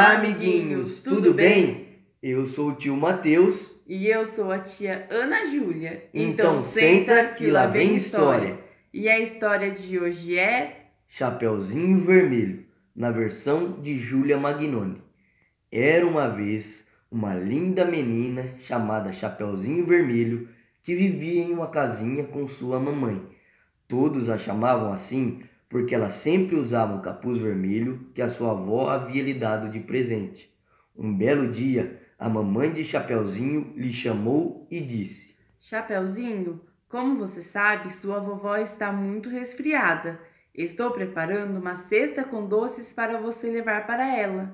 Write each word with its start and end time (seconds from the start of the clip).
Olá, 0.00 0.12
amiguinhos, 0.12 1.00
tudo 1.02 1.34
bem? 1.34 1.98
Eu 2.22 2.46
sou 2.46 2.70
o 2.70 2.74
tio 2.74 2.96
Matheus. 2.96 3.78
E 3.86 4.06
eu 4.06 4.24
sou 4.24 4.50
a 4.50 4.58
tia 4.58 5.06
Ana 5.10 5.44
Júlia. 5.44 6.08
Então 6.14 6.58
senta 6.58 7.34
que 7.34 7.50
lá 7.50 7.66
vem 7.66 7.96
história. 7.96 8.58
E 8.94 9.10
a 9.10 9.20
história 9.20 9.70
de 9.70 9.98
hoje 9.98 10.38
é 10.38 10.86
Chapeuzinho 11.06 12.00
Vermelho, 12.00 12.64
na 12.96 13.10
versão 13.10 13.72
de 13.72 13.98
Júlia 13.98 14.38
Magnoni. 14.38 15.02
Era 15.70 16.06
uma 16.06 16.30
vez 16.30 16.88
uma 17.10 17.34
linda 17.34 17.84
menina 17.84 18.54
chamada 18.60 19.12
Chapeuzinho 19.12 19.84
Vermelho 19.84 20.48
que 20.82 20.94
vivia 20.94 21.42
em 21.42 21.52
uma 21.52 21.66
casinha 21.66 22.24
com 22.24 22.48
sua 22.48 22.80
mamãe. 22.80 23.22
Todos 23.86 24.30
a 24.30 24.38
chamavam 24.38 24.94
assim 24.94 25.42
porque 25.70 25.94
ela 25.94 26.10
sempre 26.10 26.56
usava 26.56 26.92
um 26.92 27.00
capuz 27.00 27.38
vermelho 27.38 28.10
que 28.12 28.20
a 28.20 28.28
sua 28.28 28.50
avó 28.50 28.90
havia 28.90 29.22
lhe 29.22 29.32
dado 29.32 29.70
de 29.70 29.78
presente. 29.78 30.52
Um 30.94 31.16
belo 31.16 31.48
dia, 31.48 32.02
a 32.18 32.28
mamãe 32.28 32.72
de 32.72 32.84
Chapeuzinho 32.84 33.72
lhe 33.76 33.92
chamou 33.92 34.66
e 34.68 34.80
disse: 34.80 35.36
Chapeuzinho, 35.60 36.60
como 36.88 37.16
você 37.16 37.40
sabe, 37.40 37.92
sua 37.92 38.18
vovó 38.18 38.56
está 38.56 38.92
muito 38.92 39.28
resfriada. 39.28 40.20
Estou 40.52 40.90
preparando 40.90 41.60
uma 41.60 41.76
cesta 41.76 42.24
com 42.24 42.46
doces 42.46 42.92
para 42.92 43.20
você 43.20 43.48
levar 43.48 43.86
para 43.86 44.04
ela. 44.04 44.52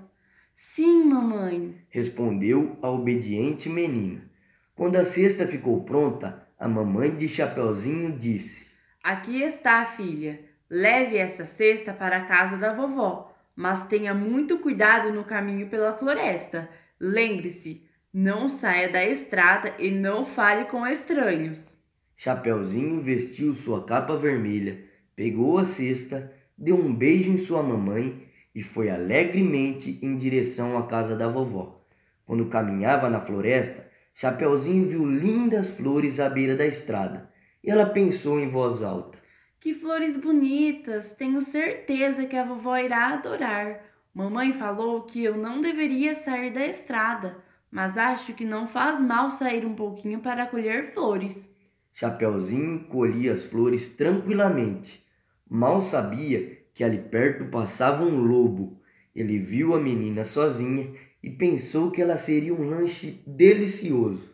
Sim, 0.54 1.04
mamãe, 1.04 1.76
respondeu 1.88 2.78
a 2.82 2.90
obediente 2.90 3.70
menina. 3.70 4.30
Quando 4.74 4.96
a 4.96 5.04
cesta 5.04 5.46
ficou 5.46 5.82
pronta, 5.84 6.46
a 6.58 6.68
mamãe 6.68 7.16
de 7.16 7.26
Chapeuzinho 7.26 8.18
disse: 8.18 8.66
Aqui 9.02 9.42
está, 9.42 9.86
filha. 9.86 10.55
Leve 10.68 11.16
essa 11.16 11.44
cesta 11.44 11.92
para 11.92 12.18
a 12.18 12.24
casa 12.26 12.56
da 12.56 12.72
vovó, 12.72 13.32
mas 13.54 13.86
tenha 13.86 14.12
muito 14.12 14.58
cuidado 14.58 15.12
no 15.12 15.24
caminho 15.24 15.68
pela 15.68 15.94
floresta. 15.94 16.68
Lembre-se, 16.98 17.86
não 18.12 18.48
saia 18.48 18.90
da 18.90 19.04
estrada 19.04 19.74
e 19.78 19.90
não 19.90 20.24
fale 20.24 20.64
com 20.64 20.86
estranhos. 20.86 21.78
Chapeuzinho 22.16 23.00
vestiu 23.00 23.54
sua 23.54 23.84
capa 23.84 24.16
vermelha, 24.16 24.82
pegou 25.14 25.58
a 25.58 25.64
cesta, 25.64 26.32
deu 26.56 26.76
um 26.76 26.94
beijo 26.94 27.30
em 27.30 27.38
sua 27.38 27.62
mamãe 27.62 28.26
e 28.54 28.62
foi 28.62 28.88
alegremente 28.88 29.98
em 30.02 30.16
direção 30.16 30.78
à 30.78 30.86
casa 30.86 31.14
da 31.14 31.28
vovó. 31.28 31.84
Quando 32.24 32.46
caminhava 32.46 33.10
na 33.10 33.20
floresta, 33.20 33.86
Chapeuzinho 34.14 34.88
viu 34.88 35.04
lindas 35.04 35.68
flores 35.68 36.18
à 36.18 36.28
beira 36.28 36.56
da 36.56 36.66
estrada 36.66 37.30
e 37.62 37.70
ela 37.70 37.84
pensou 37.84 38.40
em 38.40 38.48
voz 38.48 38.82
alta: 38.82 39.18
que 39.60 39.74
flores 39.74 40.16
bonitas! 40.16 41.14
Tenho 41.14 41.40
certeza 41.40 42.26
que 42.26 42.36
a 42.36 42.44
vovó 42.44 42.76
irá 42.76 43.14
adorar. 43.14 43.82
Mamãe 44.14 44.52
falou 44.52 45.02
que 45.02 45.22
eu 45.22 45.36
não 45.36 45.60
deveria 45.60 46.14
sair 46.14 46.52
da 46.52 46.66
estrada, 46.66 47.36
mas 47.70 47.98
acho 47.98 48.32
que 48.34 48.44
não 48.44 48.66
faz 48.66 49.00
mal 49.00 49.30
sair 49.30 49.66
um 49.66 49.74
pouquinho 49.74 50.20
para 50.20 50.46
colher 50.46 50.92
flores. 50.92 51.54
Chapeuzinho 51.92 52.84
colhia 52.84 53.32
as 53.32 53.44
flores 53.44 53.90
tranquilamente. 53.94 55.04
Mal 55.48 55.80
sabia 55.80 56.58
que 56.74 56.84
ali 56.84 56.98
perto 56.98 57.46
passava 57.46 58.04
um 58.04 58.20
lobo. 58.20 58.80
Ele 59.14 59.38
viu 59.38 59.74
a 59.74 59.80
menina 59.80 60.24
sozinha 60.24 60.92
e 61.22 61.30
pensou 61.30 61.90
que 61.90 62.02
ela 62.02 62.18
seria 62.18 62.54
um 62.54 62.68
lanche 62.68 63.22
delicioso. 63.26 64.30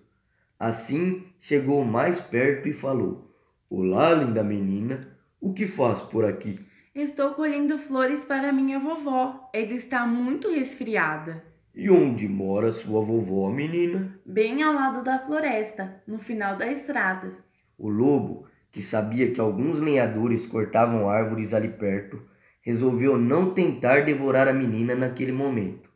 Assim 0.58 1.24
chegou 1.40 1.84
mais 1.84 2.20
perto 2.20 2.68
e 2.68 2.72
falou: 2.72 3.31
Olá, 3.74 4.12
linda 4.12 4.44
menina, 4.44 5.08
o 5.40 5.54
que 5.54 5.66
faz 5.66 6.02
por 6.02 6.26
aqui? 6.26 6.60
Estou 6.94 7.30
colhendo 7.30 7.78
flores 7.78 8.22
para 8.22 8.52
minha 8.52 8.78
vovó. 8.78 9.48
Ela 9.50 9.72
está 9.72 10.06
muito 10.06 10.50
resfriada. 10.50 11.42
E 11.74 11.88
onde 11.88 12.28
mora 12.28 12.70
sua 12.70 13.00
vovó, 13.00 13.48
menina? 13.50 14.20
Bem 14.26 14.62
ao 14.62 14.74
lado 14.74 15.02
da 15.02 15.20
floresta, 15.20 16.02
no 16.06 16.18
final 16.18 16.58
da 16.58 16.70
estrada. 16.70 17.34
O 17.78 17.88
lobo, 17.88 18.46
que 18.70 18.82
sabia 18.82 19.32
que 19.32 19.40
alguns 19.40 19.80
lenhadores 19.80 20.44
cortavam 20.44 21.08
árvores 21.08 21.54
ali 21.54 21.68
perto, 21.68 22.20
resolveu 22.60 23.16
não 23.16 23.54
tentar 23.54 24.04
devorar 24.04 24.48
a 24.48 24.52
menina 24.52 24.94
naquele 24.94 25.32
momento. 25.32 25.88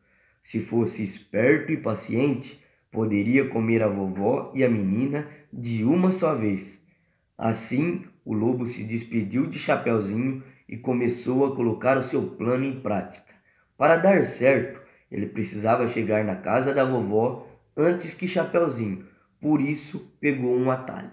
Se 0.42 0.60
fosse 0.60 1.04
esperto 1.04 1.70
e 1.70 1.76
paciente, 1.76 2.58
poderia 2.90 3.46
comer 3.50 3.82
a 3.82 3.86
vovó 3.86 4.50
e 4.54 4.64
a 4.64 4.70
menina 4.70 5.28
de 5.52 5.84
uma 5.84 6.10
só 6.10 6.34
vez. 6.34 6.85
Assim, 7.38 8.04
o 8.24 8.32
lobo 8.32 8.66
se 8.66 8.82
despediu 8.82 9.46
de 9.46 9.58
Chapeuzinho 9.58 10.42
e 10.68 10.76
começou 10.76 11.44
a 11.46 11.54
colocar 11.54 11.98
o 11.98 12.02
seu 12.02 12.22
plano 12.22 12.64
em 12.64 12.80
prática. 12.80 13.34
Para 13.76 13.96
dar 13.96 14.24
certo, 14.24 14.80
ele 15.10 15.26
precisava 15.26 15.86
chegar 15.86 16.24
na 16.24 16.36
casa 16.36 16.72
da 16.72 16.84
vovó 16.84 17.46
antes 17.76 18.14
que 18.14 18.26
Chapeuzinho, 18.26 19.06
por 19.40 19.60
isso 19.60 20.16
pegou 20.18 20.56
um 20.56 20.70
atalho. 20.70 21.12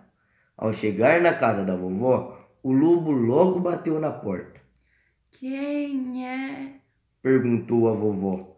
Ao 0.57 0.73
chegar 0.73 1.21
na 1.21 1.33
casa 1.33 1.65
da 1.65 1.75
vovó, 1.75 2.39
o 2.63 2.71
lobo 2.71 3.11
logo 3.11 3.59
bateu 3.59 3.99
na 3.99 4.11
porta. 4.11 4.61
Quem 5.31 6.25
é? 6.25 6.75
perguntou 7.21 7.89
a 7.89 7.93
vovó. 7.93 8.57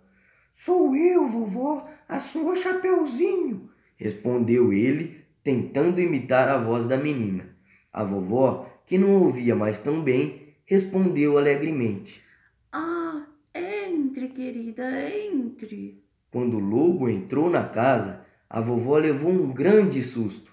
Sou 0.54 0.96
eu, 0.96 1.28
vovó, 1.28 1.88
a 2.08 2.20
sua 2.20 2.56
Chapeuzinho, 2.56 3.70
respondeu 3.98 4.72
ele, 4.72 5.26
tentando 5.44 6.00
imitar 6.00 6.48
a 6.48 6.58
voz 6.58 6.88
da 6.88 6.98
menina. 6.98 7.55
A 7.96 8.04
vovó, 8.04 8.70
que 8.86 8.98
não 8.98 9.24
ouvia 9.24 9.56
mais 9.56 9.80
tão 9.80 10.04
bem, 10.04 10.54
respondeu 10.66 11.38
alegremente: 11.38 12.22
Ah, 12.70 13.26
entre, 13.54 14.28
querida, 14.28 14.84
entre. 15.10 16.04
Quando 16.30 16.58
o 16.58 16.60
lobo 16.60 17.08
entrou 17.08 17.50
na 17.50 17.64
casa, 17.64 18.26
a 18.50 18.60
vovó 18.60 18.98
levou 18.98 19.32
um 19.32 19.50
grande 19.54 20.04
susto. 20.04 20.52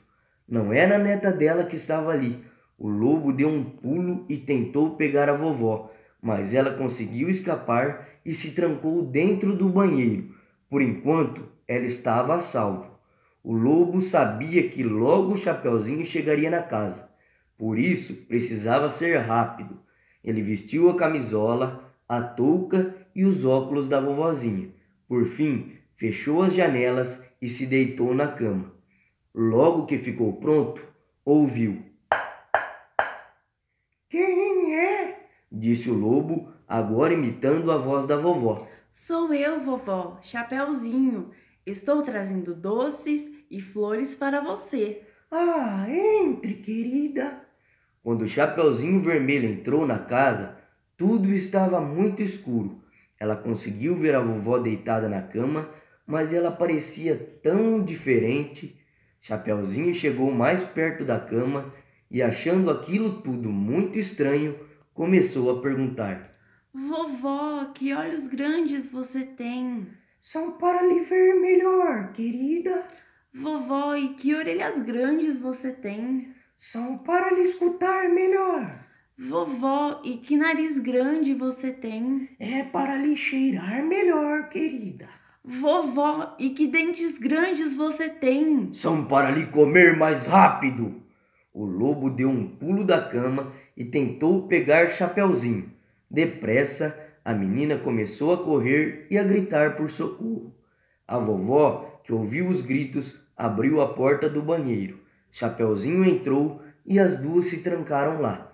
Não 0.48 0.72
era 0.72 0.94
a 0.94 0.98
neta 1.00 1.32
dela 1.32 1.64
que 1.64 1.74
estava 1.74 2.12
ali. 2.12 2.44
O 2.78 2.88
lobo 2.88 3.32
deu 3.32 3.48
um 3.48 3.64
pulo 3.64 4.24
e 4.28 4.36
tentou 4.36 4.94
pegar 4.94 5.28
a 5.28 5.34
vovó, 5.34 5.90
mas 6.22 6.54
ela 6.54 6.70
conseguiu 6.70 7.28
escapar 7.28 8.06
e 8.24 8.36
se 8.36 8.52
trancou 8.52 9.02
dentro 9.02 9.56
do 9.56 9.68
banheiro. 9.68 10.32
Por 10.70 10.80
enquanto, 10.80 11.48
ela 11.66 11.86
estava 11.86 12.36
a 12.36 12.40
salvo. 12.40 12.92
O 13.42 13.52
lobo 13.52 14.00
sabia 14.00 14.68
que 14.68 14.84
logo 14.84 15.34
o 15.34 15.36
Chapeuzinho 15.36 16.06
chegaria 16.06 16.48
na 16.48 16.62
casa. 16.62 17.10
Por 17.62 17.78
isso, 17.78 18.26
precisava 18.26 18.90
ser 18.90 19.18
rápido. 19.18 19.78
Ele 20.24 20.42
vestiu 20.42 20.90
a 20.90 20.96
camisola, 20.96 21.94
a 22.08 22.20
touca 22.20 22.92
e 23.14 23.24
os 23.24 23.44
óculos 23.44 23.86
da 23.86 24.00
vovozinha. 24.00 24.74
Por 25.06 25.26
fim, 25.26 25.78
fechou 25.94 26.42
as 26.42 26.54
janelas 26.54 27.24
e 27.40 27.48
se 27.48 27.64
deitou 27.64 28.12
na 28.14 28.26
cama. 28.26 28.74
Logo 29.32 29.86
que 29.86 29.96
ficou 29.96 30.32
pronto, 30.40 30.84
ouviu. 31.24 31.84
Quem 34.10 34.74
é? 34.76 35.28
disse 35.48 35.88
o 35.88 35.94
lobo, 35.94 36.52
agora 36.66 37.14
imitando 37.14 37.70
a 37.70 37.76
voz 37.76 38.06
da 38.06 38.16
vovó. 38.16 38.66
Sou 38.92 39.32
eu, 39.32 39.60
vovó, 39.60 40.18
Chapeuzinho. 40.20 41.30
Estou 41.64 42.02
trazendo 42.02 42.56
doces 42.56 43.30
e 43.48 43.60
flores 43.60 44.16
para 44.16 44.40
você. 44.40 45.06
Ah, 45.30 45.86
entre, 45.88 46.54
querida. 46.54 47.51
Quando 48.02 48.22
o 48.22 48.28
Chapeuzinho 48.28 49.00
Vermelho 49.00 49.48
entrou 49.48 49.86
na 49.86 49.98
casa, 49.98 50.58
tudo 50.96 51.32
estava 51.32 51.80
muito 51.80 52.20
escuro. 52.20 52.82
Ela 53.18 53.36
conseguiu 53.36 53.94
ver 53.94 54.16
a 54.16 54.20
vovó 54.20 54.58
deitada 54.58 55.08
na 55.08 55.22
cama, 55.22 55.68
mas 56.04 56.32
ela 56.32 56.50
parecia 56.50 57.38
tão 57.42 57.82
diferente. 57.84 58.76
Chapeuzinho 59.20 59.94
chegou 59.94 60.32
mais 60.32 60.64
perto 60.64 61.04
da 61.04 61.20
cama 61.20 61.72
e, 62.10 62.20
achando 62.20 62.70
aquilo 62.70 63.22
tudo 63.22 63.48
muito 63.50 64.00
estranho, 64.00 64.58
começou 64.92 65.56
a 65.56 65.62
perguntar: 65.62 66.34
Vovó, 66.74 67.66
que 67.72 67.94
olhos 67.94 68.26
grandes 68.26 68.90
você 68.90 69.24
tem? 69.24 69.86
São 70.20 70.58
para 70.58 70.82
lhe 70.82 71.00
ver 71.00 71.34
melhor, 71.40 72.12
querida. 72.12 72.84
Vovó, 73.32 73.94
e 73.94 74.14
que 74.14 74.34
orelhas 74.34 74.82
grandes 74.82 75.38
você 75.38 75.72
tem? 75.72 76.34
São 76.56 76.98
para 76.98 77.34
lhe 77.34 77.42
escutar 77.42 78.08
melhor. 78.08 78.84
Vovó, 79.18 80.00
e 80.04 80.16
que 80.16 80.36
nariz 80.36 80.78
grande 80.78 81.34
você 81.34 81.70
tem? 81.72 82.28
É 82.40 82.62
para 82.62 82.96
lhe 82.96 83.16
cheirar 83.16 83.84
melhor, 83.84 84.48
querida. 84.48 85.08
Vovó, 85.44 86.34
e 86.38 86.50
que 86.50 86.66
dentes 86.66 87.18
grandes 87.18 87.74
você 87.74 88.08
tem? 88.08 88.72
São 88.72 89.04
para 89.04 89.30
lhe 89.30 89.46
comer 89.46 89.96
mais 89.96 90.26
rápido. 90.26 91.02
O 91.52 91.64
lobo 91.64 92.08
deu 92.08 92.30
um 92.30 92.48
pulo 92.48 92.84
da 92.84 93.02
cama 93.02 93.52
e 93.76 93.84
tentou 93.84 94.48
pegar 94.48 94.88
Chapeuzinho. 94.88 95.70
Depressa, 96.10 96.98
a 97.24 97.34
menina 97.34 97.76
começou 97.76 98.32
a 98.32 98.42
correr 98.42 99.06
e 99.10 99.18
a 99.18 99.22
gritar 99.22 99.76
por 99.76 99.90
socorro. 99.90 100.54
A 101.06 101.18
vovó, 101.18 102.00
que 102.04 102.12
ouviu 102.12 102.48
os 102.48 102.62
gritos, 102.62 103.20
abriu 103.36 103.80
a 103.80 103.92
porta 103.92 104.28
do 104.28 104.42
banheiro. 104.42 105.01
Chapeuzinho 105.32 106.04
entrou 106.04 106.62
e 106.86 107.00
as 107.00 107.16
duas 107.16 107.46
se 107.46 107.58
trancaram 107.58 108.20
lá. 108.20 108.52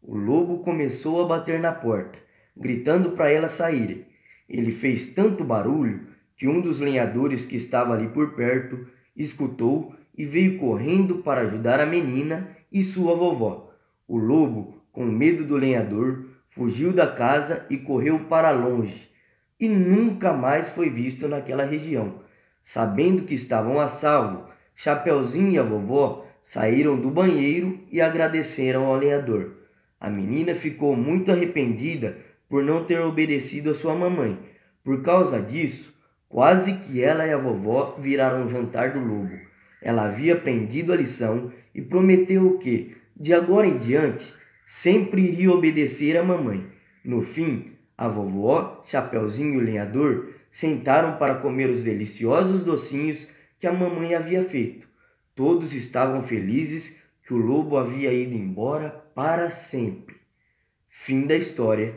O 0.00 0.16
lobo 0.16 0.60
começou 0.60 1.22
a 1.22 1.26
bater 1.26 1.60
na 1.60 1.72
porta, 1.72 2.18
gritando 2.56 3.10
para 3.10 3.30
elas 3.30 3.52
saírem. 3.52 4.06
Ele 4.48 4.72
fez 4.72 5.12
tanto 5.12 5.44
barulho 5.44 6.06
que 6.36 6.48
um 6.48 6.60
dos 6.60 6.80
lenhadores 6.80 7.44
que 7.44 7.56
estava 7.56 7.92
ali 7.92 8.08
por 8.08 8.34
perto 8.34 8.86
escutou 9.14 9.94
e 10.16 10.24
veio 10.24 10.58
correndo 10.58 11.18
para 11.18 11.42
ajudar 11.42 11.80
a 11.80 11.86
menina 11.86 12.56
e 12.72 12.82
sua 12.82 13.14
vovó. 13.14 13.74
O 14.08 14.16
lobo, 14.16 14.82
com 14.92 15.04
medo 15.04 15.44
do 15.44 15.56
lenhador, 15.56 16.26
fugiu 16.48 16.92
da 16.92 17.06
casa 17.06 17.66
e 17.68 17.76
correu 17.76 18.20
para 18.20 18.50
longe, 18.50 19.10
e 19.58 19.68
nunca 19.68 20.32
mais 20.32 20.68
foi 20.68 20.90
visto 20.90 21.28
naquela 21.28 21.64
região. 21.64 22.20
Sabendo 22.62 23.22
que 23.22 23.34
estavam 23.34 23.78
a 23.78 23.88
salvo, 23.88 24.49
Chapeuzinho 24.82 25.50
e 25.50 25.58
a 25.58 25.62
vovó 25.62 26.26
saíram 26.42 26.98
do 26.98 27.10
banheiro 27.10 27.80
e 27.92 28.00
agradeceram 28.00 28.86
ao 28.86 28.96
lenhador. 28.96 29.50
A 30.00 30.08
menina 30.08 30.54
ficou 30.54 30.96
muito 30.96 31.30
arrependida 31.30 32.16
por 32.48 32.64
não 32.64 32.82
ter 32.82 32.98
obedecido 32.98 33.68
a 33.68 33.74
sua 33.74 33.94
mamãe. 33.94 34.38
Por 34.82 35.02
causa 35.02 35.38
disso, 35.38 35.94
quase 36.30 36.72
que 36.78 37.02
ela 37.02 37.26
e 37.26 37.30
a 37.30 37.36
vovó 37.36 37.94
viraram 37.98 38.46
o 38.46 38.48
jantar 38.48 38.94
do 38.94 39.00
lobo. 39.00 39.38
Ela 39.82 40.06
havia 40.06 40.32
aprendido 40.32 40.94
a 40.94 40.96
lição 40.96 41.52
e 41.74 41.82
prometeu 41.82 42.56
que, 42.56 42.96
de 43.14 43.34
agora 43.34 43.66
em 43.66 43.76
diante, 43.76 44.32
sempre 44.64 45.20
iria 45.20 45.52
obedecer 45.52 46.16
à 46.16 46.22
mamãe. 46.22 46.66
No 47.04 47.20
fim, 47.20 47.72
a 47.98 48.08
vovó, 48.08 48.82
Chapeuzinho 48.86 49.56
e 49.56 49.58
o 49.58 49.60
lenhador 49.60 50.30
sentaram 50.50 51.18
para 51.18 51.34
comer 51.34 51.68
os 51.68 51.82
deliciosos 51.82 52.64
docinhos 52.64 53.28
que 53.60 53.66
a 53.66 53.72
mamãe 53.72 54.14
havia 54.14 54.42
feito. 54.42 54.88
Todos 55.34 55.74
estavam 55.74 56.22
felizes 56.22 56.98
que 57.22 57.34
o 57.34 57.36
lobo 57.36 57.76
havia 57.76 58.12
ido 58.12 58.34
embora 58.34 58.90
para 59.14 59.50
sempre. 59.50 60.16
Fim 60.88 61.26
da 61.26 61.36
história. 61.36 61.94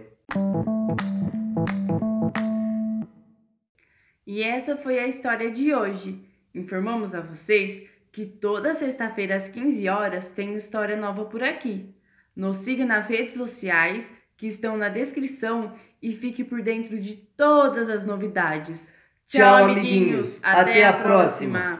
E 4.28 4.44
essa 4.44 4.76
foi 4.76 5.00
a 5.00 5.08
história 5.08 5.50
de 5.50 5.74
hoje. 5.74 6.24
Informamos 6.54 7.16
a 7.16 7.22
vocês 7.22 7.90
que 8.12 8.26
toda 8.26 8.74
sexta-feira 8.74 9.36
às 9.36 9.48
15 9.48 9.88
horas 9.88 10.30
tem 10.32 10.56
história 10.56 10.98
nova 10.98 11.26
por 11.26 11.42
aqui. 11.42 11.96
Nos 12.36 12.58
siga 12.58 12.86
nas 12.86 13.10
redes 13.10 13.36
sociais 13.36 14.14
que 14.36 14.48
estão 14.48 14.78
na 14.78 14.90
descrição 14.90 15.74
e 16.02 16.12
fique 16.12 16.44
por 16.44 16.62
dentro 16.62 17.00
de 17.00 17.16
todas 17.16 17.90
as 17.90 18.06
novidades. 18.06 18.94
Tchau, 19.28 19.66
amiguinhos. 19.66 20.40
Até, 20.44 20.62
Até 20.62 20.86
a 20.86 20.94
próxima. 20.94 21.60
próxima. 21.60 21.72